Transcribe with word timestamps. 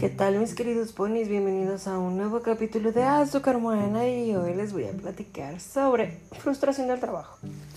¿Qué 0.00 0.08
tal 0.08 0.38
mis 0.38 0.54
queridos 0.54 0.92
ponis? 0.92 1.28
Bienvenidos 1.28 1.86
a 1.86 1.98
un 1.98 2.16
nuevo 2.16 2.40
capítulo 2.40 2.90
de 2.90 3.04
Azúcar 3.04 3.58
Morena 3.58 4.08
y 4.08 4.34
hoy 4.34 4.54
les 4.54 4.72
voy 4.72 4.86
a 4.86 4.92
platicar 4.92 5.60
sobre 5.60 6.22
frustración 6.38 6.88
del 6.88 6.98
trabajo. 6.98 7.36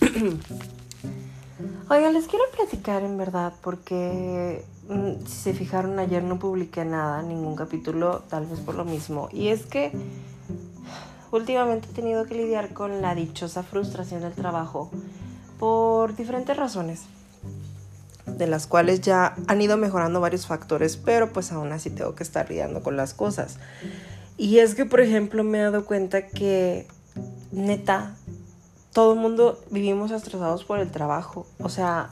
Oigan, 1.90 2.14
les 2.14 2.26
quiero 2.26 2.46
platicar 2.56 3.02
en 3.02 3.18
verdad 3.18 3.52
porque 3.60 4.64
mm, 4.88 5.26
si 5.26 5.36
se 5.36 5.52
fijaron 5.52 5.98
ayer 5.98 6.22
no 6.22 6.38
publiqué 6.38 6.86
nada, 6.86 7.20
ningún 7.20 7.56
capítulo, 7.56 8.20
tal 8.20 8.46
vez 8.46 8.58
por 8.60 8.74
lo 8.74 8.86
mismo. 8.86 9.28
Y 9.30 9.48
es 9.48 9.66
que 9.66 9.92
últimamente 11.30 11.88
he 11.90 11.94
tenido 11.94 12.24
que 12.24 12.36
lidiar 12.36 12.72
con 12.72 13.02
la 13.02 13.14
dichosa 13.14 13.62
frustración 13.62 14.22
del 14.22 14.32
trabajo 14.32 14.90
por 15.58 16.16
diferentes 16.16 16.56
razones 16.56 17.02
de 18.26 18.46
las 18.46 18.66
cuales 18.66 19.00
ya 19.00 19.34
han 19.46 19.60
ido 19.60 19.76
mejorando 19.76 20.20
varios 20.20 20.46
factores, 20.46 20.96
pero 20.96 21.32
pues 21.32 21.52
aún 21.52 21.72
así 21.72 21.90
tengo 21.90 22.14
que 22.14 22.22
estar 22.22 22.48
lidiando 22.48 22.82
con 22.82 22.96
las 22.96 23.14
cosas. 23.14 23.58
Y 24.36 24.58
es 24.58 24.74
que, 24.74 24.84
por 24.84 25.00
ejemplo, 25.00 25.44
me 25.44 25.58
he 25.58 25.62
dado 25.62 25.84
cuenta 25.84 26.26
que, 26.26 26.86
neta, 27.52 28.16
todo 28.92 29.12
el 29.12 29.20
mundo 29.20 29.62
vivimos 29.70 30.10
estresados 30.10 30.64
por 30.64 30.78
el 30.78 30.90
trabajo. 30.90 31.46
O 31.58 31.68
sea, 31.68 32.10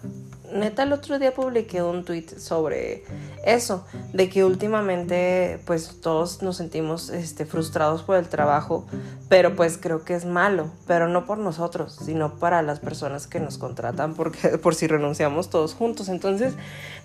neta 0.52 0.82
el 0.84 0.92
otro 0.92 1.18
día 1.18 1.34
publiqué 1.34 1.82
un 1.82 2.04
tweet 2.04 2.26
sobre 2.38 3.04
eso, 3.44 3.84
de 4.12 4.28
que 4.28 4.44
últimamente 4.44 5.60
pues 5.64 6.00
todos 6.00 6.42
nos 6.42 6.56
sentimos 6.56 7.10
este, 7.10 7.46
frustrados 7.46 8.02
por 8.02 8.16
el 8.16 8.28
trabajo, 8.28 8.86
pero 9.28 9.56
pues 9.56 9.78
creo 9.78 10.04
que 10.04 10.14
es 10.14 10.24
malo, 10.24 10.70
pero 10.86 11.08
no 11.08 11.26
por 11.26 11.38
nosotros, 11.38 11.98
sino 12.04 12.34
para 12.38 12.62
las 12.62 12.80
personas 12.80 13.26
que 13.26 13.40
nos 13.40 13.58
contratan, 13.58 14.14
porque 14.14 14.58
por 14.62 14.74
si 14.74 14.86
renunciamos 14.86 15.50
todos 15.50 15.74
juntos. 15.74 16.08
Entonces, 16.08 16.54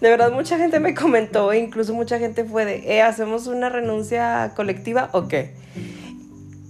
de 0.01 0.09
verdad 0.09 0.31
mucha 0.31 0.57
gente 0.57 0.79
me 0.79 0.93
comentó, 0.93 1.51
e 1.51 1.59
incluso 1.59 1.93
mucha 1.93 2.19
gente 2.19 2.43
fue 2.43 2.65
de, 2.65 2.95
eh, 2.95 3.01
¿hacemos 3.01 3.47
una 3.47 3.69
renuncia 3.69 4.53
colectiva 4.55 5.09
o 5.13 5.27
qué? 5.27 5.55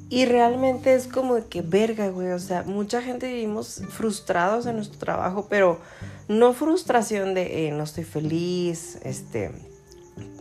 Y 0.09 0.25
realmente 0.25 0.93
es 0.93 1.07
como 1.07 1.35
de 1.35 1.45
que 1.45 1.61
verga, 1.61 2.07
güey. 2.09 2.29
O 2.29 2.39
sea, 2.39 2.63
mucha 2.63 3.01
gente 3.01 3.27
vivimos 3.27 3.81
frustrados 3.89 4.65
en 4.65 4.77
nuestro 4.77 4.97
trabajo, 4.97 5.47
pero 5.49 5.79
no 6.27 6.53
frustración 6.53 7.33
de 7.33 7.67
eh, 7.67 7.71
no 7.71 7.83
estoy 7.83 8.03
feliz, 8.03 8.99
este, 9.03 9.51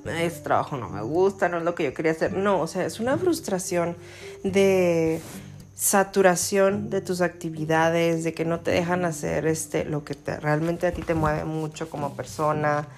este 0.04 0.40
trabajo 0.40 0.76
no 0.76 0.88
me 0.88 1.02
gusta, 1.02 1.48
no 1.48 1.58
es 1.58 1.64
lo 1.64 1.74
que 1.74 1.84
yo 1.84 1.94
quería 1.94 2.12
hacer. 2.12 2.32
No, 2.32 2.60
o 2.60 2.66
sea, 2.66 2.84
es 2.84 3.00
una 3.00 3.16
frustración 3.18 3.96
de 4.42 5.20
saturación 5.76 6.88
de 6.88 7.02
tus 7.02 7.20
actividades, 7.20 8.24
de 8.24 8.32
que 8.32 8.46
no 8.46 8.60
te 8.60 8.70
dejan 8.70 9.04
hacer 9.04 9.46
este, 9.46 9.84
lo 9.84 10.04
que 10.04 10.14
te, 10.14 10.40
realmente 10.40 10.86
a 10.86 10.92
ti 10.92 11.02
te 11.02 11.12
mueve 11.14 11.44
mucho 11.44 11.90
como 11.90 12.16
persona, 12.16 12.88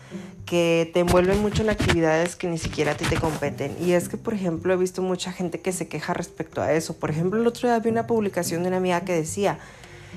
que 0.47 0.89
te 0.95 1.00
envuelven 1.00 1.41
mucho 1.41 1.62
en 1.62 1.70
actividades 1.70 2.36
que 2.36 2.47
ni 2.47 2.56
siquiera 2.56 2.92
a 2.92 2.97
ti 2.97 3.05
te 3.05 3.17
competen. 3.17 3.77
Y 3.80 3.92
es 3.92 4.08
que, 4.08 4.17
por 4.17 4.33
ejemplo, 4.33 4.73
he 4.73 4.77
visto 4.77 5.02
mucha 5.02 5.33
gente 5.33 5.61
que 5.61 5.73
se 5.73 5.89
queja 5.89 6.14
respecto 6.14 6.62
a 6.62 6.73
eso. 6.73 6.97
Por 6.97 7.11
ejemplo, 7.11 7.41
el 7.41 7.47
otro 7.48 7.69
día 7.69 7.80
vi 7.80 7.91
una 7.91 8.06
publicación 8.06 8.62
de 8.62 8.69
una 8.69 8.77
amiga 8.77 9.00
que 9.00 9.12
decía, 9.12 9.58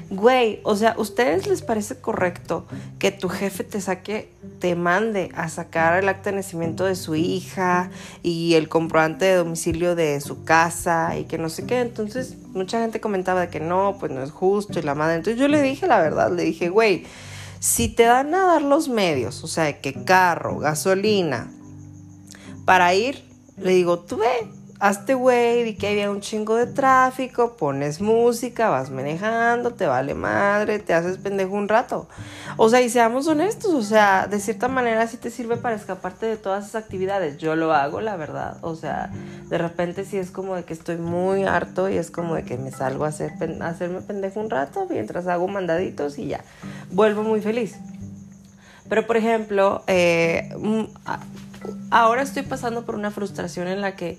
Güey, 0.09 0.59
o 0.63 0.75
sea, 0.75 0.93
¿ustedes 0.97 1.47
les 1.47 1.61
parece 1.61 1.95
correcto 2.01 2.65
que 2.99 3.11
tu 3.11 3.29
jefe 3.29 3.63
te 3.63 3.79
saque, 3.79 4.33
te 4.59 4.75
mande 4.75 5.29
a 5.35 5.47
sacar 5.47 5.97
el 5.97 6.09
acta 6.09 6.31
de 6.31 6.35
nacimiento 6.35 6.83
de 6.83 6.95
su 6.95 7.15
hija 7.15 7.89
y 8.21 8.55
el 8.55 8.67
comprobante 8.67 9.23
de 9.23 9.35
domicilio 9.35 9.95
de 9.95 10.19
su 10.19 10.43
casa 10.43 11.17
y 11.17 11.23
que 11.23 11.37
no 11.37 11.47
sé 11.47 11.65
qué? 11.65 11.79
Entonces, 11.79 12.35
mucha 12.53 12.81
gente 12.81 12.99
comentaba 12.99 13.39
de 13.41 13.49
que 13.49 13.61
no, 13.61 13.95
pues 14.01 14.11
no 14.11 14.21
es 14.21 14.31
justo 14.31 14.79
y 14.79 14.81
la 14.81 14.95
madre. 14.95 15.15
Entonces 15.15 15.39
yo 15.39 15.47
le 15.47 15.61
dije 15.61 15.87
la 15.87 16.01
verdad, 16.01 16.29
le 16.29 16.43
dije, 16.43 16.67
güey, 16.67 17.05
si 17.61 17.87
te 17.87 18.03
dan 18.03 18.35
a 18.35 18.47
dar 18.47 18.63
los 18.63 18.89
medios, 18.89 19.43
o 19.45 19.47
sea, 19.47 19.79
que 19.79 20.03
carro, 20.03 20.57
gasolina, 20.57 21.49
para 22.65 22.93
ir, 22.93 23.23
le 23.57 23.71
digo, 23.71 23.99
tú 23.99 24.17
ve, 24.17 24.27
hazte 24.81 25.13
güey, 25.13 25.63
vi 25.63 25.75
que 25.75 25.89
había 25.89 26.09
un 26.09 26.21
chingo 26.21 26.55
de 26.55 26.65
tráfico, 26.65 27.55
pones 27.55 28.01
música, 28.01 28.69
vas 28.69 28.89
manejando, 28.89 29.75
te 29.75 29.85
vale 29.85 30.15
madre, 30.15 30.79
te 30.79 30.95
haces 30.95 31.19
pendejo 31.19 31.53
un 31.53 31.67
rato. 31.67 32.09
O 32.57 32.67
sea, 32.67 32.81
y 32.81 32.89
seamos 32.89 33.27
honestos, 33.27 33.75
o 33.75 33.83
sea, 33.83 34.25
de 34.25 34.39
cierta 34.39 34.67
manera 34.69 35.05
sí 35.05 35.17
te 35.17 35.29
sirve 35.29 35.57
para 35.57 35.75
escaparte 35.75 36.25
de 36.25 36.35
todas 36.35 36.67
esas 36.67 36.83
actividades. 36.83 37.37
Yo 37.37 37.55
lo 37.55 37.73
hago, 37.75 38.01
la 38.01 38.15
verdad. 38.15 38.57
O 38.61 38.75
sea, 38.75 39.11
de 39.49 39.57
repente 39.59 40.03
sí 40.03 40.17
es 40.17 40.31
como 40.31 40.55
de 40.55 40.63
que 40.63 40.73
estoy 40.73 40.97
muy 40.97 41.43
harto 41.43 41.87
y 41.87 41.97
es 41.97 42.09
como 42.09 42.33
de 42.33 42.43
que 42.43 42.57
me 42.57 42.71
salgo 42.71 43.05
a, 43.05 43.09
hacer, 43.09 43.33
hacerme 43.61 44.01
pendejo 44.01 44.39
un 44.39 44.49
rato 44.49 44.87
mientras 44.89 45.27
hago 45.27 45.47
mandaditos 45.47 46.17
y 46.17 46.25
ya. 46.25 46.43
Vuelvo 46.89 47.21
muy 47.21 47.39
feliz. 47.39 47.75
Pero, 48.89 49.05
por 49.05 49.15
ejemplo, 49.15 49.83
eh, 49.85 50.49
mm, 50.57 50.85
ahora 51.91 52.23
estoy 52.23 52.41
pasando 52.41 52.83
por 52.83 52.95
una 52.95 53.11
frustración 53.11 53.67
en 53.67 53.81
la 53.81 53.95
que 53.95 54.17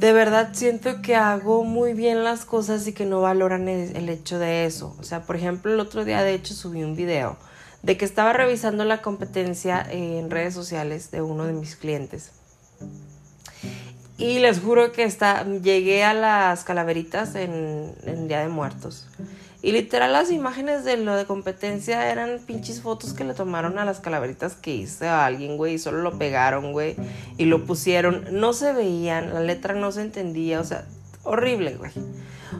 de 0.00 0.14
verdad 0.14 0.48
siento 0.54 1.02
que 1.02 1.14
hago 1.14 1.62
muy 1.62 1.92
bien 1.92 2.24
las 2.24 2.46
cosas 2.46 2.86
y 2.86 2.94
que 2.94 3.04
no 3.04 3.20
valoran 3.20 3.68
el, 3.68 4.08
hecho 4.08 4.38
de 4.38 4.64
eso. 4.64 4.96
O 4.98 5.02
sea, 5.02 5.26
por 5.26 5.36
ejemplo, 5.36 5.74
el 5.74 5.78
otro 5.78 6.06
día 6.06 6.22
de 6.22 6.32
hecho 6.32 6.54
subí 6.54 6.82
un 6.82 6.96
video 6.96 7.36
de 7.82 7.98
que 7.98 8.06
estaba 8.06 8.32
revisando 8.32 8.86
la 8.86 9.02
competencia 9.02 9.86
en 9.90 10.30
redes 10.30 10.54
sociales 10.54 11.10
de 11.10 11.20
uno 11.20 11.44
de 11.44 11.52
mis 11.52 11.76
clientes. 11.76 12.30
Y 14.16 14.38
les 14.38 14.60
juro 14.60 14.90
que 14.90 15.04
está, 15.04 15.44
llegué 15.44 16.02
a 16.02 16.14
las 16.14 16.64
calaveritas 16.64 17.34
en, 17.34 17.94
en 18.04 18.26
Día 18.26 18.40
de 18.40 18.48
Muertos. 18.48 19.06
Y 19.62 19.72
literal 19.72 20.12
las 20.12 20.30
imágenes 20.30 20.84
de 20.84 20.96
lo 20.96 21.14
de 21.14 21.26
competencia 21.26 22.10
eran 22.10 22.38
pinches 22.46 22.80
fotos 22.80 23.12
que 23.12 23.24
le 23.24 23.34
tomaron 23.34 23.78
a 23.78 23.84
las 23.84 24.00
calaveritas 24.00 24.54
que 24.54 24.74
hice 24.74 25.06
a 25.06 25.26
alguien, 25.26 25.56
güey, 25.58 25.74
y 25.74 25.78
solo 25.78 25.98
lo 26.02 26.18
pegaron, 26.18 26.72
güey, 26.72 26.96
y 27.36 27.44
lo 27.44 27.64
pusieron. 27.66 28.24
No 28.32 28.52
se 28.54 28.72
veían, 28.72 29.34
la 29.34 29.40
letra 29.40 29.74
no 29.74 29.92
se 29.92 30.00
entendía, 30.00 30.60
o 30.60 30.64
sea, 30.64 30.86
horrible, 31.24 31.76
güey. 31.76 31.92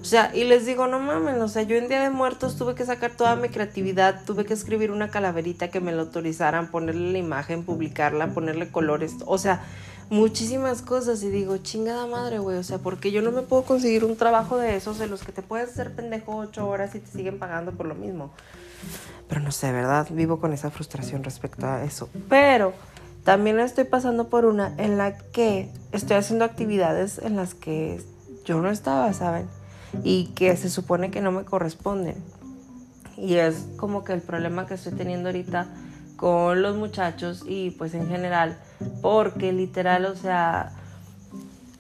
O 0.01 0.05
sea, 0.05 0.31
y 0.35 0.45
les 0.45 0.67
digo, 0.67 0.87
no 0.87 0.99
mames, 0.99 1.37
o 1.41 1.49
sea, 1.49 1.63
yo 1.63 1.77
en 1.77 1.89
Día 1.89 2.03
de 2.03 2.11
Muertos 2.11 2.57
tuve 2.57 2.75
que 2.75 2.85
sacar 2.85 3.11
toda 3.13 3.35
mi 3.35 3.49
creatividad, 3.49 4.25
tuve 4.25 4.45
que 4.45 4.55
escribir 4.55 4.91
una 4.91 5.11
calaverita 5.11 5.69
que 5.69 5.81
me 5.81 5.93
lo 5.93 6.03
autorizaran, 6.03 6.71
ponerle 6.71 7.13
la 7.13 7.19
imagen, 7.19 7.65
publicarla, 7.65 8.29
ponerle 8.29 8.71
colores, 8.71 9.17
o 9.27 9.37
sea, 9.37 9.63
muchísimas 10.11 10.83
cosas 10.83 11.23
y 11.23 11.31
digo, 11.31 11.57
chingada 11.59 12.07
madre, 12.07 12.41
güey, 12.41 12.59
o 12.59 12.63
sea, 12.65 12.79
porque 12.79 13.13
yo 13.13 13.23
no 13.23 13.31
me 13.31 13.43
puedo 13.43 13.63
conseguir 13.63 14.05
un 14.05 14.17
trabajo 14.17 14.59
de 14.59 14.77
esos 14.77 14.99
de 14.99 15.07
los 15.07 15.23
que 15.23 15.33
te 15.33 15.41
puedes 15.41 15.71
hacer 15.71 15.95
pendejo 15.95 16.37
ocho 16.37 16.69
horas 16.69 16.95
y 16.97 16.99
te 16.99 17.11
siguen 17.11 17.39
pagando 17.39 17.73
por 17.73 17.87
lo 17.87 17.95
mismo. 17.95 18.33
Pero 19.29 19.41
no 19.41 19.53
sé, 19.53 19.71
¿verdad? 19.73 20.09
Vivo 20.11 20.41
con 20.41 20.53
esa 20.53 20.71
frustración 20.71 21.23
respecto 21.23 21.67
a 21.67 21.85
eso. 21.85 22.11
Pero 22.29 22.75
también 23.25 23.61
estoy 23.61 23.85
pasando 23.85 24.29
por 24.29 24.45
una 24.45 24.75
en 24.77 24.99
la 24.99 25.17
que 25.17 25.71
estoy 25.93 26.17
haciendo 26.17 26.45
actividades 26.45 27.19
en 27.19 27.37
las 27.37 27.55
que 27.55 28.03
yo 28.45 28.61
no 28.61 28.71
estaba, 28.71 29.13
¿saben? 29.13 29.47
Y 30.03 30.27
que 30.35 30.57
se 30.57 30.69
supone 30.69 31.13
que 31.13 31.21
no 31.21 31.31
me 31.31 31.45
corresponden. 31.45 32.17
Y 33.17 33.35
es 33.35 33.67
como 33.77 34.03
que 34.03 34.15
el 34.15 34.23
problema 34.23 34.67
que 34.67 34.75
estoy 34.75 34.93
teniendo 34.93 35.29
ahorita 35.29 35.69
con 36.21 36.61
los 36.61 36.77
muchachos 36.77 37.45
y 37.47 37.71
pues 37.71 37.95
en 37.95 38.07
general, 38.07 38.59
porque 39.01 39.55
literal, 39.55 40.05
o 40.05 40.15
sea, 40.15 40.71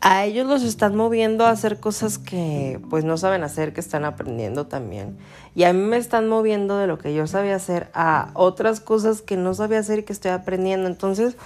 a 0.00 0.24
ellos 0.24 0.46
los 0.46 0.62
están 0.62 0.96
moviendo 0.96 1.44
a 1.44 1.50
hacer 1.50 1.78
cosas 1.78 2.16
que 2.16 2.80
pues 2.88 3.04
no 3.04 3.18
saben 3.18 3.42
hacer, 3.42 3.74
que 3.74 3.80
están 3.80 4.06
aprendiendo 4.06 4.66
también. 4.66 5.18
Y 5.54 5.64
a 5.64 5.74
mí 5.74 5.82
me 5.82 5.98
están 5.98 6.26
moviendo 6.26 6.78
de 6.78 6.86
lo 6.86 6.96
que 6.96 7.12
yo 7.12 7.26
sabía 7.26 7.54
hacer 7.54 7.90
a 7.92 8.30
otras 8.32 8.80
cosas 8.80 9.20
que 9.20 9.36
no 9.36 9.52
sabía 9.52 9.80
hacer 9.80 9.98
y 9.98 10.02
que 10.04 10.14
estoy 10.14 10.30
aprendiendo. 10.30 10.88
Entonces, 10.88 11.36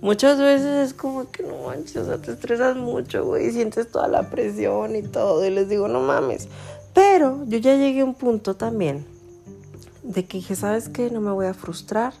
muchas 0.00 0.38
veces 0.38 0.88
es 0.88 0.94
como 0.94 1.30
que 1.30 1.42
no 1.42 1.66
manches, 1.66 1.98
o 1.98 2.04
sea, 2.06 2.22
te 2.22 2.32
estresas 2.32 2.74
mucho, 2.74 3.26
güey, 3.26 3.50
sientes 3.50 3.90
toda 3.90 4.08
la 4.08 4.30
presión 4.30 4.96
y 4.96 5.02
todo. 5.02 5.44
Y 5.44 5.50
les 5.50 5.68
digo, 5.68 5.88
no 5.88 6.00
mames. 6.00 6.48
Pero 6.94 7.44
yo 7.48 7.58
ya 7.58 7.76
llegué 7.76 8.00
a 8.00 8.06
un 8.06 8.14
punto 8.14 8.56
también 8.56 9.04
de 10.02 10.24
que 10.24 10.38
dije, 10.38 10.56
¿sabes 10.56 10.88
qué? 10.88 11.10
No 11.10 11.20
me 11.20 11.32
voy 11.32 11.44
a 11.44 11.52
frustrar 11.52 12.14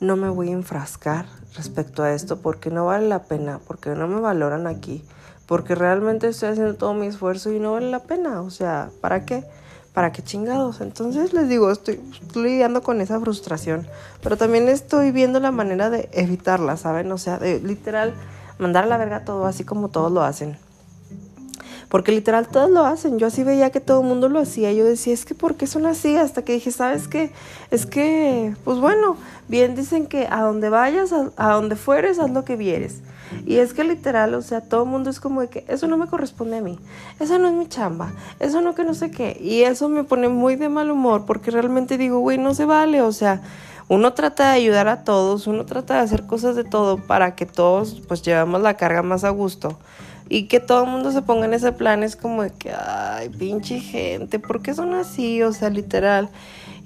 no 0.00 0.16
me 0.16 0.30
voy 0.30 0.48
a 0.48 0.52
enfrascar 0.52 1.26
respecto 1.54 2.02
a 2.02 2.12
esto 2.12 2.38
porque 2.40 2.70
no 2.70 2.86
vale 2.86 3.08
la 3.08 3.24
pena, 3.24 3.60
porque 3.66 3.90
no 3.90 4.08
me 4.08 4.20
valoran 4.20 4.66
aquí, 4.66 5.04
porque 5.46 5.74
realmente 5.74 6.28
estoy 6.28 6.50
haciendo 6.50 6.74
todo 6.74 6.94
mi 6.94 7.06
esfuerzo 7.06 7.52
y 7.52 7.60
no 7.60 7.72
vale 7.72 7.90
la 7.90 8.00
pena. 8.00 8.40
O 8.40 8.50
sea, 8.50 8.90
¿para 9.00 9.24
qué? 9.24 9.44
¿Para 9.92 10.12
qué 10.12 10.22
chingados? 10.22 10.80
Entonces 10.80 11.32
les 11.32 11.48
digo, 11.48 11.70
estoy, 11.70 12.00
lidiando 12.34 12.82
con 12.82 13.00
esa 13.00 13.20
frustración, 13.20 13.86
pero 14.22 14.36
también 14.36 14.68
estoy 14.68 15.10
viendo 15.10 15.40
la 15.40 15.50
manera 15.50 15.90
de 15.90 16.08
evitarla, 16.12 16.76
¿saben? 16.76 17.10
O 17.12 17.18
sea, 17.18 17.38
de 17.38 17.60
literal 17.60 18.14
mandar 18.58 18.84
a 18.84 18.86
la 18.86 18.96
verga 18.96 19.24
todo 19.24 19.46
así 19.46 19.64
como 19.64 19.88
todos 19.88 20.10
lo 20.12 20.22
hacen. 20.22 20.56
Porque 21.90 22.12
literal 22.12 22.46
todos 22.46 22.70
lo 22.70 22.86
hacen. 22.86 23.18
Yo 23.18 23.26
así 23.26 23.42
veía 23.42 23.70
que 23.70 23.80
todo 23.80 24.00
el 24.00 24.06
mundo 24.06 24.28
lo 24.28 24.38
hacía. 24.38 24.72
Yo 24.72 24.84
decía, 24.84 25.12
es 25.12 25.24
que 25.24 25.34
¿por 25.34 25.56
qué 25.56 25.66
son 25.66 25.86
así? 25.86 26.16
Hasta 26.16 26.42
que 26.42 26.52
dije, 26.52 26.70
¿sabes 26.70 27.08
qué? 27.08 27.32
Es 27.72 27.84
que, 27.84 28.54
pues 28.62 28.78
bueno, 28.78 29.16
bien 29.48 29.74
dicen 29.74 30.06
que 30.06 30.28
a 30.30 30.42
donde 30.42 30.68
vayas, 30.68 31.12
a, 31.12 31.52
donde 31.52 31.74
fueres, 31.74 32.20
haz 32.20 32.30
lo 32.30 32.44
que 32.44 32.54
vieres. 32.54 33.00
Y 33.44 33.56
es 33.56 33.74
que 33.74 33.82
literal, 33.82 34.34
o 34.34 34.42
sea, 34.42 34.60
todo 34.60 34.84
el 34.84 34.88
mundo 34.88 35.10
es 35.10 35.18
como 35.18 35.40
de 35.40 35.48
que 35.48 35.64
eso 35.66 35.88
no 35.88 35.96
me 35.96 36.06
corresponde 36.06 36.58
a 36.58 36.62
mí. 36.62 36.78
Esa 37.18 37.38
no 37.38 37.48
es 37.48 37.54
mi 37.54 37.66
chamba. 37.66 38.12
Eso 38.38 38.60
no 38.60 38.76
que 38.76 38.84
no 38.84 38.94
sé 38.94 39.10
qué. 39.10 39.36
Y 39.40 39.62
eso 39.62 39.88
me 39.88 40.04
pone 40.04 40.28
muy 40.28 40.54
de 40.54 40.68
mal 40.68 40.92
humor 40.92 41.26
porque 41.26 41.50
realmente 41.50 41.98
digo, 41.98 42.20
güey, 42.20 42.38
no 42.38 42.54
se 42.54 42.66
vale. 42.66 43.02
O 43.02 43.10
sea, 43.10 43.42
uno 43.88 44.12
trata 44.12 44.50
de 44.50 44.58
ayudar 44.58 44.86
a 44.86 45.02
todos, 45.02 45.48
uno 45.48 45.66
trata 45.66 45.94
de 45.94 46.00
hacer 46.02 46.24
cosas 46.24 46.54
de 46.54 46.62
todo 46.62 46.98
para 46.98 47.34
que 47.34 47.46
todos 47.46 48.00
pues 48.06 48.22
llevamos 48.22 48.60
la 48.62 48.74
carga 48.74 49.02
más 49.02 49.24
a 49.24 49.30
gusto. 49.30 49.76
Y 50.32 50.44
que 50.44 50.60
todo 50.60 50.84
el 50.84 50.90
mundo 50.90 51.10
se 51.10 51.22
ponga 51.22 51.46
en 51.46 51.54
ese 51.54 51.72
plan 51.72 52.04
es 52.04 52.14
como 52.14 52.44
de 52.44 52.50
que, 52.50 52.72
ay, 52.72 53.30
pinche 53.30 53.80
gente, 53.80 54.38
¿por 54.38 54.62
qué 54.62 54.74
son 54.74 54.94
así? 54.94 55.42
O 55.42 55.52
sea, 55.52 55.70
literal. 55.70 56.28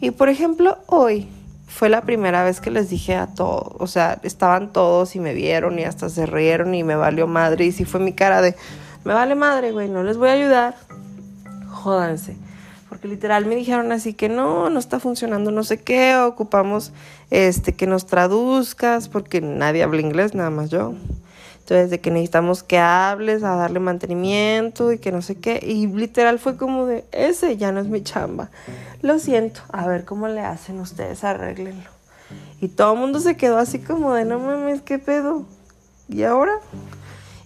Y 0.01 0.13
por 0.13 0.31
ejemplo, 0.31 0.79
hoy 0.87 1.29
fue 1.67 1.91
la 1.91 2.01
primera 2.01 2.43
vez 2.43 2.63
que 2.63 2.71
les 2.71 2.89
dije 2.89 3.15
a 3.15 3.27
todos, 3.27 3.75
o 3.79 3.87
sea, 3.87 4.19
estaban 4.23 4.73
todos 4.73 5.15
y 5.15 5.21
me 5.21 5.35
vieron 5.35 5.79
y 5.79 5.85
hasta 5.85 6.09
se 6.09 6.25
rieron 6.25 6.75
y 6.75 6.85
me 6.85 6.97
valió 6.97 7.27
madre. 7.27 7.67
Y 7.67 7.73
sí 7.73 7.85
fue 7.85 8.01
mi 8.01 8.15
cara 8.15 8.41
de, 8.41 8.57
me 9.05 9.13
vale 9.13 9.35
madre, 9.35 9.73
güey, 9.73 9.91
no 9.91 10.03
les 10.03 10.17
voy 10.17 10.31
a 10.31 10.33
ayudar. 10.33 10.77
Jódanse. 11.69 12.39
Porque 12.89 13.09
literal 13.09 13.45
me 13.45 13.57
dijeron 13.57 13.93
así 13.93 14.15
que 14.15 14.31
no, 14.31 14.71
no 14.71 14.79
está 14.79 15.01
funcionando 15.01 15.51
no 15.51 15.65
sé 15.65 15.83
qué, 15.83 16.17
ocupamos 16.17 16.93
este 17.31 17.75
que 17.75 17.87
nos 17.87 18.07
traduzcas 18.07 19.11
porque 19.11 19.43
nadie 19.43 19.83
habla 19.83 20.01
inglés, 20.01 20.35
nada 20.35 20.49
más 20.49 20.71
yo. 20.71 20.95
Entonces, 21.65 21.89
de 21.89 21.99
que 21.99 22.11
necesitamos 22.11 22.63
que 22.63 22.79
hables 22.79 23.43
a 23.43 23.57
darle 23.57 23.81
mantenimiento 23.81 24.93
y 24.93 24.99
que 24.99 25.11
no 25.11 25.23
sé 25.23 25.37
qué. 25.37 25.61
Y 25.63 25.87
literal 25.87 26.39
fue 26.39 26.59
como 26.59 26.85
de, 26.85 27.07
ese 27.11 27.57
ya 27.57 27.73
no 27.73 27.81
es 27.81 27.87
mi 27.87 28.03
chamba. 28.03 28.51
Lo 29.01 29.19
siento, 29.19 29.63
a 29.73 29.87
ver 29.87 30.05
cómo 30.05 30.29
le 30.29 30.41
hacen 30.41 30.79
ustedes, 30.79 31.25
arréglenlo. 31.25 31.89
Y 32.61 32.69
todo 32.69 32.93
el 32.93 32.99
mundo 32.99 33.19
se 33.19 33.39
quedó 33.39 33.57
así 33.57 33.79
como 33.79 34.13
de, 34.13 34.27
no 34.27 34.41
mames, 34.41 34.83
¿qué 34.83 34.99
pedo? 34.99 35.47
¿Y 36.07 36.25
ahora? 36.25 36.53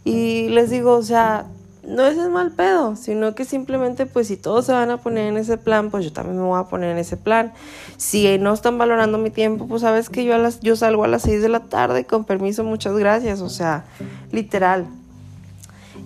Y 0.03 0.49
les 0.49 0.70
digo, 0.70 0.94
o 0.94 1.03
sea, 1.03 1.47
no 1.88 2.06
es 2.06 2.17
mal 2.17 2.50
pedo, 2.52 2.96
sino 2.96 3.35
que 3.35 3.44
simplemente 3.44 4.06
pues 4.06 4.29
si 4.29 4.37
todos 4.37 4.67
se 4.67 4.73
van 4.73 4.90
a 4.90 4.99
poner 4.99 5.26
en 5.26 5.38
ese 5.38 5.56
plan, 5.56 5.90
pues 5.90 6.05
yo 6.05 6.12
también 6.12 6.37
me 6.37 6.44
voy 6.44 6.61
a 6.61 6.64
poner 6.64 6.90
en 6.90 6.99
ese 6.99 7.17
plan. 7.17 7.52
Si 7.96 8.38
no 8.38 8.52
están 8.52 8.76
valorando 8.76 9.17
mi 9.19 9.31
tiempo, 9.31 9.67
pues 9.67 9.82
sabes 9.82 10.11
que 10.11 10.25
yo, 10.25 10.35
a 10.35 10.38
las, 10.38 10.61
yo 10.61 10.76
salgo 10.76 11.05
a 11.05 11.08
las 11.08 11.23
6 11.23 11.40
de 11.40 11.49
la 11.49 11.61
tarde, 11.61 12.05
con 12.05 12.25
permiso, 12.25 12.62
muchas 12.62 12.96
gracias, 12.96 13.40
o 13.40 13.49
sea, 13.49 13.85
literal. 14.31 14.87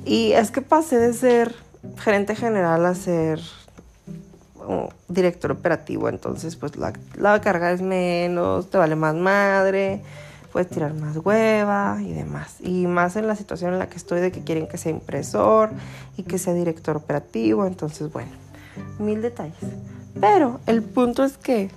Y 0.05 0.32
es 0.32 0.50
que 0.50 0.62
pasé 0.62 0.99
de 0.99 1.12
ser 1.12 1.55
gerente 1.99 2.37
general 2.37 2.87
a 2.87 2.94
ser 2.94 3.40
oh, 4.58 4.88
director 5.08 5.50
operativo, 5.50 6.08
entonces 6.08 6.55
pues 6.55 6.76
la, 6.76 6.93
la 7.17 7.40
carga 7.40 7.73
es 7.73 7.82
menos, 7.82 8.70
te 8.70 8.78
vale 8.78 8.94
más 8.94 9.17
madre 9.17 10.00
puedes 10.52 10.69
tirar 10.69 10.93
más 10.94 11.16
hueva 11.16 11.99
y 12.02 12.12
demás. 12.12 12.56
Y 12.60 12.87
más 12.87 13.16
en 13.16 13.26
la 13.26 13.34
situación 13.34 13.72
en 13.72 13.78
la 13.78 13.88
que 13.88 13.96
estoy 13.96 14.20
de 14.20 14.31
que 14.31 14.43
quieren 14.43 14.69
que 14.69 14.76
sea 14.76 14.93
impresor 14.93 15.70
y 16.16 16.25
que 16.25 16.38
sea 16.38 16.52
director 16.52 16.96
operativo. 16.96 17.66
Entonces, 17.66 18.12
bueno, 18.12 18.31
mil 18.99 19.22
detalles. 19.22 19.56
Pero 20.20 20.60
el 20.66 20.82
punto 20.82 21.25
es 21.25 21.38
que 21.38 21.70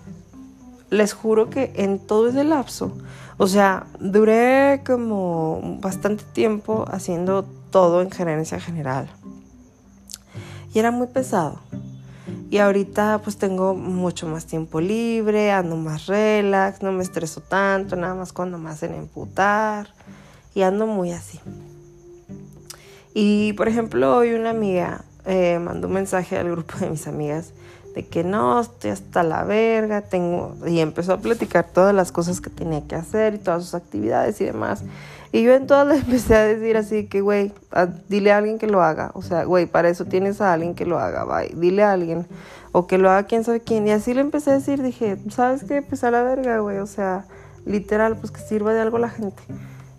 les 0.90 1.14
juro 1.14 1.50
que 1.50 1.72
en 1.76 2.00
todo 2.00 2.28
ese 2.28 2.44
lapso, 2.44 2.92
o 3.38 3.48
sea, 3.48 3.88
duré 4.00 4.82
como 4.86 5.78
bastante 5.82 6.24
tiempo 6.34 6.86
haciendo 6.90 7.46
todo 7.72 8.02
en 8.02 8.12
gerencia 8.12 8.60
general. 8.60 9.08
Y 10.74 10.80
era 10.80 10.92
muy 10.92 11.08
pesado. 11.08 11.60
Y 12.50 12.60
ahorita 12.60 13.22
pues 13.24 13.38
tengo 13.38 13.74
mucho 13.74 14.28
más 14.28 14.46
tiempo 14.46 14.80
libre, 14.80 15.52
ando 15.52 15.76
más 15.76 16.06
relax, 16.06 16.82
no 16.82 16.92
me 16.92 17.04
estreso 17.04 17.42
tanto, 17.42 17.96
nada 17.96 18.14
más 18.14 18.34
cuando 18.34 18.58
me 18.58 18.70
hacen 18.70 18.94
emputar 18.94 19.88
y 20.54 20.62
ando 20.62 20.86
muy 20.86 21.12
así. 21.12 21.40
Y 23.14 23.54
por 23.54 23.68
ejemplo 23.68 24.16
hoy 24.16 24.34
una 24.34 24.52
amiga 24.52 25.04
eh, 25.26 25.60
mandó 25.60 25.88
un 25.88 25.94
mensaje 25.96 26.38
al 26.38 26.52
grupo 26.52 26.78
de 26.78 26.90
mis 26.90 27.08
amigas 27.08 27.54
de 27.96 28.06
que 28.06 28.26
no, 28.26 28.60
estoy 28.60 28.92
hasta 28.92 29.24
la 29.24 29.46
verga, 29.46 30.02
tengo... 30.02 30.54
Y 30.68 30.82
empezó 30.82 31.14
a 31.14 31.18
platicar 31.18 31.66
todas 31.74 31.96
las 31.96 32.12
cosas 32.12 32.42
que 32.42 32.50
tenía 32.50 32.86
que 32.86 32.96
hacer 32.96 33.36
y 33.36 33.38
todas 33.38 33.64
sus 33.64 33.74
actividades 33.74 34.40
y 34.42 34.46
demás. 34.46 34.84
Y 35.32 35.44
yo 35.44 35.54
en 35.54 35.66
todas 35.66 35.88
le 35.94 35.96
empecé 35.96 36.36
a 36.36 36.44
decir 36.44 36.76
así 36.76 37.06
que, 37.08 37.22
güey, 37.22 37.54
dile 38.10 38.34
a 38.34 38.38
alguien 38.38 38.60
que 38.60 38.68
lo 38.68 38.84
haga. 38.84 39.12
O 39.14 39.22
sea, 39.22 39.46
güey, 39.46 39.66
para 39.66 39.88
eso 39.88 40.04
tienes 40.04 40.42
a 40.42 40.52
alguien 40.52 40.76
que 40.76 40.86
lo 40.86 41.00
haga, 41.00 41.24
bye. 41.24 41.54
Dile 41.56 41.84
a 41.84 41.94
alguien. 41.94 42.28
O 42.74 42.86
que 42.86 42.98
lo 42.98 43.10
haga 43.10 43.24
quién 43.24 43.46
sabe 43.46 43.62
quién. 43.62 43.88
Y 43.88 43.92
así 43.92 44.14
le 44.14 44.20
empecé 44.20 44.52
a 44.52 44.56
decir, 44.56 44.82
dije, 44.82 45.18
¿sabes 45.30 45.64
qué? 45.64 45.82
Pues 45.82 46.04
a 46.04 46.12
la 46.12 46.22
verga, 46.22 46.60
güey. 46.60 46.80
O 46.80 46.88
sea, 46.88 47.26
literal, 47.66 48.18
pues 48.18 48.32
que 48.32 48.42
sirva 48.42 48.74
de 48.74 48.82
algo 48.82 48.98
la 48.98 49.10
gente. 49.10 49.42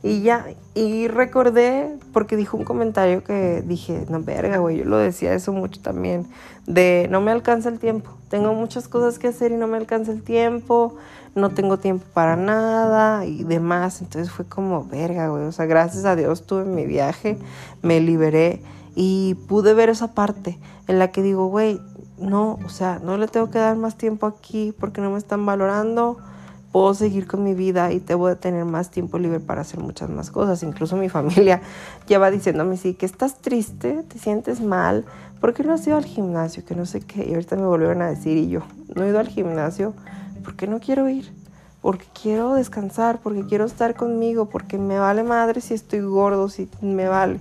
Y 0.03 0.23
ya, 0.23 0.47
y 0.75 1.09
recordé, 1.09 1.99
porque 2.13 2.37
dijo 2.37 2.57
un 2.57 2.65
comentario 2.65 3.25
que 3.25 3.63
dije, 3.63 4.07
no, 4.09 4.23
verga, 4.23 4.59
güey, 4.59 4.79
yo 4.79 4.85
lo 4.85 4.99
decía 4.99 5.33
eso 5.35 5.53
mucho 5.53 5.81
también, 5.81 6.27
de 6.67 7.09
no 7.11 7.21
me 7.21 7.33
alcanza 7.33 7.71
el 7.71 7.79
tiempo, 7.79 8.11
tengo 8.29 8.55
muchas 8.55 8.89
cosas 8.89 9.19
que 9.19 9.29
hacer 9.29 9.53
y 9.53 9.57
no 9.57 9.67
me 9.67 9.79
alcanza 9.79 10.13
el 10.13 10.23
tiempo, 10.23 10.95
no 11.35 11.51
tengo 11.51 11.79
tiempo 11.79 12.05
para 12.13 12.37
nada 12.37 13.25
y 13.25 13.43
demás, 13.45 14.01
entonces 14.01 14.31
fue 14.31 14.45
como, 14.45 14.85
verga, 14.85 15.29
güey, 15.29 15.45
o 15.45 15.53
sea, 15.53 15.67
gracias 15.67 16.05
a 16.05 16.15
Dios 16.15 16.47
tuve 16.47 16.65
mi 16.65 16.87
viaje, 16.87 17.39
me 17.83 18.01
liberé 18.01 18.63
y 18.95 19.35
pude 19.49 19.75
ver 19.75 19.89
esa 19.89 20.15
parte 20.15 20.59
en 20.89 20.99
la 20.99 21.11
que 21.11 21.23
digo, 21.23 21.49
güey, 21.49 21.81
no, 22.19 22.59
o 22.65 22.69
sea, 22.69 23.01
no 23.03 23.17
le 23.17 23.29
tengo 23.29 23.51
que 23.51 23.59
dar 23.59 23.77
más 23.77 23.97
tiempo 23.97 24.27
aquí 24.27 24.75
porque 24.79 25.01
no 25.01 25.11
me 25.11 25.19
están 25.19 25.45
valorando 25.45 26.19
puedo 26.77 26.93
seguir 26.93 27.27
con 27.27 27.43
mi 27.43 27.55
vida 27.55 27.91
y 27.91 28.01
te 28.01 28.15
voy 28.15 28.33
a 28.33 28.35
tener 28.35 28.67
más 28.67 28.91
tiempo 28.91 29.19
libre 29.19 29.41
para 29.41 29.63
hacer 29.63 29.81
muchas 29.81 30.11
más 30.11 30.31
cosas. 30.31 30.63
Incluso 30.63 30.95
mi 30.99 31.09
familia 31.09 31.63
ya 32.07 32.19
va 32.19 32.31
diciéndome, 32.31 32.77
sí, 32.77 32.93
que 32.93 33.07
estás 33.07 33.39
triste, 33.39 34.03
te 34.03 34.19
sientes 34.19 34.61
mal, 34.61 35.07
¿por 35.41 35.55
qué 35.55 35.65
no 35.65 35.73
has 35.73 35.87
ido 35.87 35.97
al 35.97 36.05
gimnasio? 36.05 36.67
Que 36.67 36.75
no 36.75 36.85
sé 36.85 37.01
qué. 37.01 37.27
Y 37.27 37.33
ahorita 37.33 37.57
me 37.57 37.65
volvieron 37.65 38.03
a 38.03 38.11
decir, 38.11 38.37
y 38.37 38.51
yo, 38.51 38.61
no 38.95 39.05
he 39.05 39.09
ido 39.09 39.19
al 39.19 39.29
gimnasio 39.29 39.95
porque 40.45 40.67
no 40.67 40.79
quiero 40.79 41.09
ir, 41.09 41.33
porque 41.81 42.05
quiero 42.13 42.53
descansar, 42.53 43.21
porque 43.23 43.47
quiero 43.47 43.65
estar 43.65 43.95
conmigo, 43.95 44.51
porque 44.51 44.77
me 44.77 44.99
vale 44.99 45.23
madre 45.23 45.63
si 45.63 45.73
estoy 45.73 46.01
gordo, 46.01 46.51
si 46.51 46.69
me 46.83 47.09
vale. 47.09 47.41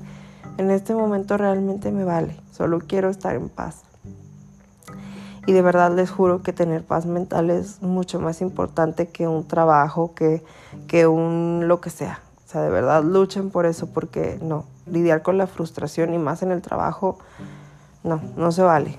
En 0.58 0.72
este 0.72 0.96
momento 0.96 1.36
realmente 1.36 1.92
me 1.92 2.06
vale, 2.06 2.38
solo 2.54 2.80
quiero 2.80 3.10
estar 3.10 3.36
en 3.36 3.50
paz. 3.50 3.82
Y 5.46 5.54
de 5.54 5.62
verdad 5.62 5.96
les 5.96 6.10
juro 6.10 6.42
que 6.42 6.54
tener 6.54 6.84
paz 6.84 7.06
mental 7.06 7.50
es 7.50 7.82
mucho 7.82 8.20
más 8.20 8.42
importante 8.42 9.08
que 9.08 9.28
un 9.28 9.48
trabajo, 9.48 10.14
que, 10.16 10.44
que 10.88 11.08
un 11.08 11.68
lo 11.68 11.82
que 11.82 11.90
sea. 11.90 12.20
O 12.46 12.50
sea, 12.50 12.62
de 12.62 12.70
verdad 12.70 13.04
luchen 13.04 13.52
por 13.52 13.66
eso 13.66 13.88
porque 13.88 14.40
no, 14.42 14.66
lidiar 14.86 15.22
con 15.22 15.38
la 15.38 15.48
frustración 15.48 16.14
y 16.14 16.18
más 16.18 16.42
en 16.42 16.52
el 16.52 16.62
trabajo, 16.62 17.20
no, 18.04 18.22
no 18.36 18.52
se 18.52 18.62
vale. 18.62 18.98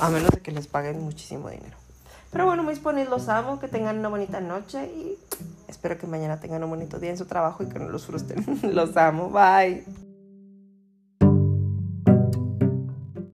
A 0.00 0.10
menos 0.10 0.30
de 0.30 0.40
que 0.40 0.50
les 0.50 0.66
paguen 0.66 1.02
muchísimo 1.02 1.48
dinero. 1.48 1.76
Pero 2.32 2.44
bueno, 2.44 2.62
mis 2.62 2.80
ponis, 2.80 3.08
los 3.08 3.28
amo, 3.28 3.60
que 3.60 3.68
tengan 3.68 3.98
una 3.98 4.08
bonita 4.08 4.40
noche 4.40 4.86
y 4.86 5.16
espero 5.68 5.96
que 5.96 6.06
mañana 6.06 6.38
tengan 6.38 6.62
un 6.64 6.70
bonito 6.70 6.98
día 6.98 7.10
en 7.10 7.18
su 7.18 7.26
trabajo 7.26 7.62
y 7.62 7.68
que 7.68 7.78
no 7.78 7.88
los 7.88 8.06
frustren. 8.06 8.44
los 8.74 8.96
amo, 8.96 9.30
bye. 9.30 10.05